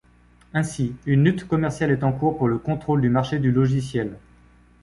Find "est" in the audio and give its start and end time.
1.91-2.03